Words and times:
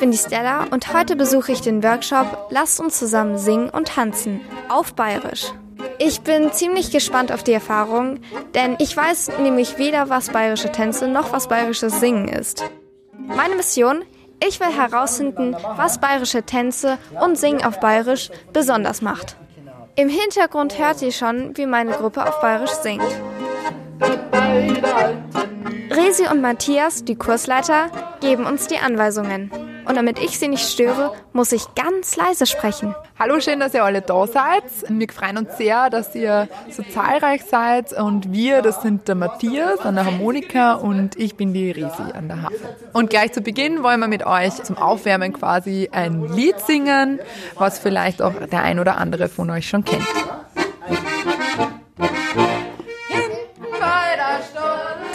die 0.00 0.18
Stella 0.18 0.66
und 0.70 0.92
heute 0.92 1.16
besuche 1.16 1.52
ich 1.52 1.62
den 1.62 1.82
Workshop 1.82 2.48
Lasst 2.50 2.78
uns 2.80 2.98
zusammen 2.98 3.38
singen 3.38 3.70
und 3.70 3.88
tanzen 3.88 4.40
auf 4.68 4.94
Bayerisch. 4.94 5.52
Ich 5.98 6.20
bin 6.20 6.52
ziemlich 6.52 6.90
gespannt 6.90 7.32
auf 7.32 7.42
die 7.42 7.52
Erfahrung, 7.52 8.20
denn 8.54 8.76
ich 8.78 8.96
weiß 8.96 9.38
nämlich 9.40 9.78
weder, 9.78 10.08
was 10.08 10.30
bayerische 10.30 10.70
Tänze 10.70 11.08
noch 11.08 11.32
was 11.32 11.48
bayerisches 11.48 11.98
Singen 11.98 12.28
ist. 12.28 12.64
Meine 13.18 13.56
Mission? 13.56 14.04
Ich 14.46 14.60
will 14.60 14.68
herausfinden, 14.68 15.56
was 15.76 15.98
bayerische 15.98 16.42
Tänze 16.42 16.98
und 17.20 17.38
Singen 17.38 17.64
auf 17.64 17.80
Bayerisch 17.80 18.30
besonders 18.52 19.02
macht. 19.02 19.36
Im 19.96 20.08
Hintergrund 20.08 20.78
hört 20.78 21.00
ihr 21.02 21.12
schon, 21.12 21.56
wie 21.56 21.66
meine 21.66 21.92
Gruppe 21.92 22.28
auf 22.28 22.40
Bayerisch 22.40 22.70
singt. 22.82 23.02
Resi 25.90 26.28
und 26.30 26.42
Matthias, 26.42 27.04
die 27.04 27.16
Kursleiter, 27.16 27.90
geben 28.20 28.44
uns 28.44 28.66
die 28.66 28.78
Anweisungen. 28.78 29.50
Und 29.86 29.94
damit 29.94 30.18
ich 30.18 30.38
sie 30.38 30.48
nicht 30.48 30.68
störe, 30.68 31.12
muss 31.32 31.52
ich 31.52 31.74
ganz 31.74 32.16
leise 32.16 32.46
sprechen. 32.46 32.94
Hallo, 33.18 33.38
schön, 33.40 33.60
dass 33.60 33.72
ihr 33.72 33.84
alle 33.84 34.02
da 34.02 34.26
seid. 34.26 34.64
Wir 34.88 35.06
freuen 35.08 35.38
uns 35.38 35.56
sehr, 35.56 35.90
dass 35.90 36.14
ihr 36.14 36.48
so 36.70 36.82
zahlreich 36.82 37.44
seid. 37.44 37.92
Und 37.92 38.32
wir, 38.32 38.62
das 38.62 38.82
sind 38.82 39.06
der 39.06 39.14
Matthias 39.14 39.80
an 39.80 39.94
der 39.94 40.04
Harmonika 40.04 40.74
und 40.74 41.16
ich 41.16 41.36
bin 41.36 41.54
die 41.54 41.70
Resi 41.70 42.12
an 42.12 42.26
der 42.26 42.42
Harfe. 42.42 42.76
Und 42.92 43.10
gleich 43.10 43.32
zu 43.32 43.40
Beginn 43.40 43.84
wollen 43.84 44.00
wir 44.00 44.08
mit 44.08 44.26
euch 44.26 44.62
zum 44.64 44.76
Aufwärmen 44.76 45.32
quasi 45.32 45.88
ein 45.92 46.34
Lied 46.34 46.58
singen, 46.60 47.20
was 47.54 47.78
vielleicht 47.78 48.22
auch 48.22 48.34
der 48.50 48.62
ein 48.62 48.80
oder 48.80 48.96
andere 48.96 49.28
von 49.28 49.50
euch 49.50 49.68
schon 49.68 49.84
kennt. 49.84 50.06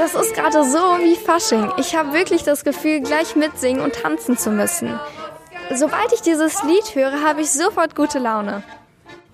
Das 0.01 0.15
ist 0.15 0.33
gerade 0.33 0.63
so 0.63 0.79
wie 0.79 1.15
Fasching. 1.15 1.71
Ich 1.77 1.95
habe 1.95 2.13
wirklich 2.13 2.41
das 2.41 2.63
Gefühl, 2.63 3.01
gleich 3.01 3.35
mitsingen 3.35 3.83
und 3.83 3.93
tanzen 3.93 4.35
zu 4.35 4.49
müssen. 4.49 4.99
Sobald 5.75 6.11
ich 6.11 6.23
dieses 6.23 6.63
Lied 6.63 6.95
höre, 6.95 7.21
habe 7.21 7.41
ich 7.41 7.51
sofort 7.51 7.95
gute 7.95 8.17
Laune. 8.17 8.63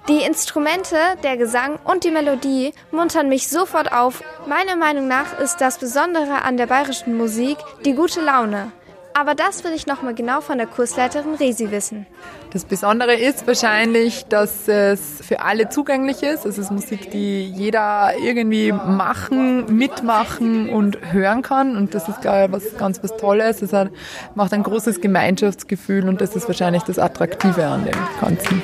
Die 0.10 0.24
Instrumente, 0.24 0.98
der 1.24 1.38
Gesang 1.38 1.80
und 1.86 2.04
die 2.04 2.12
Melodie 2.12 2.74
muntern 2.92 3.30
mich 3.30 3.48
sofort 3.48 3.94
auf. 3.94 4.22
Meiner 4.46 4.76
Meinung 4.76 5.08
nach 5.08 5.40
ist 5.40 5.62
das 5.62 5.78
Besondere 5.78 6.42
an 6.42 6.58
der 6.58 6.68
bayerischen 6.68 7.16
Musik 7.16 7.58
die 7.86 7.94
gute 7.94 8.20
Laune. 8.20 8.74
Aber 9.20 9.34
das 9.34 9.64
will 9.64 9.72
ich 9.74 9.88
nochmal 9.88 10.14
genau 10.14 10.42
von 10.42 10.60
der 10.60 10.68
Kursleiterin 10.68 11.34
Resi 11.34 11.72
wissen. 11.72 12.06
Das 12.54 12.66
Besondere 12.66 13.16
ist 13.16 13.48
wahrscheinlich, 13.48 14.26
dass 14.26 14.68
es 14.68 15.22
für 15.26 15.42
alle 15.42 15.70
zugänglich 15.70 16.22
ist. 16.22 16.46
Es 16.46 16.60
ist 16.60 16.70
Musik, 16.70 17.10
die 17.10 17.48
jeder 17.50 18.12
irgendwie 18.24 18.72
machen, 18.72 19.76
mitmachen 19.76 20.70
und 20.70 21.00
hören 21.12 21.42
kann. 21.42 21.76
Und 21.76 21.96
das 21.96 22.08
ist, 22.08 22.24
was 22.26 22.78
ganz 22.78 23.02
was 23.02 23.18
Tolles. 23.18 23.64
Es 23.64 23.74
hat, 23.74 23.90
macht 24.36 24.54
ein 24.54 24.62
großes 24.62 25.02
Gemeinschaftsgefühl 25.02 26.08
und 26.08 26.22
das 26.22 26.36
ist 26.36 26.48
wahrscheinlich 26.48 26.84
das 26.84 27.00
Attraktive 27.00 27.66
an 27.66 27.86
dem 27.86 27.98
Ganzen. 28.22 28.62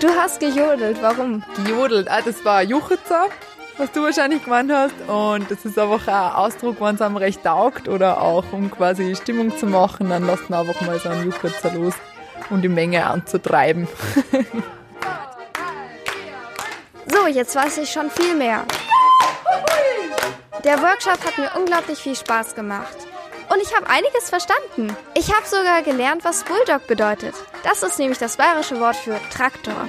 Du 0.00 0.08
hast 0.08 0.38
gejodelt, 0.38 1.02
warum? 1.02 1.42
Gejodelt, 1.56 2.08
ah, 2.08 2.20
das 2.24 2.44
war 2.44 2.62
Juchitzer, 2.62 3.26
was 3.78 3.90
du 3.90 4.04
wahrscheinlich 4.04 4.44
gemeint 4.44 4.70
hast. 4.70 4.94
Und 5.08 5.50
das 5.50 5.64
ist 5.64 5.76
einfach 5.76 6.06
ein 6.06 6.36
Ausdruck, 6.36 6.80
wenn 6.80 6.94
es 6.94 7.02
einem 7.02 7.16
recht 7.16 7.42
taugt 7.42 7.88
oder 7.88 8.22
auch 8.22 8.44
um 8.52 8.70
quasi 8.70 9.16
Stimmung 9.16 9.58
zu 9.58 9.66
machen, 9.66 10.08
dann 10.08 10.24
lasst 10.24 10.48
man 10.50 10.60
einfach 10.60 10.80
mal 10.82 11.00
so 11.00 11.08
einen 11.08 11.24
Juchitzer 11.24 11.72
los, 11.72 11.94
um 12.48 12.62
die 12.62 12.68
Menge 12.68 13.04
anzutreiben. 13.06 13.88
so, 17.12 17.26
jetzt 17.26 17.56
weiß 17.56 17.78
ich 17.78 17.90
schon 17.90 18.08
viel 18.08 18.36
mehr. 18.36 18.64
Der 20.62 20.80
Workshop 20.80 21.24
hat 21.24 21.38
mir 21.38 21.50
unglaublich 21.58 21.98
viel 21.98 22.14
Spaß 22.14 22.54
gemacht. 22.54 22.96
Und 23.48 23.62
ich 23.62 23.74
habe 23.74 23.88
einiges 23.88 24.28
verstanden. 24.28 24.94
Ich 25.14 25.34
habe 25.34 25.46
sogar 25.46 25.82
gelernt, 25.82 26.24
was 26.24 26.44
Bulldog 26.44 26.86
bedeutet. 26.86 27.34
Das 27.64 27.82
ist 27.82 27.98
nämlich 27.98 28.18
das 28.18 28.36
bayerische 28.36 28.78
Wort 28.78 28.96
für 28.96 29.18
Traktor. 29.30 29.88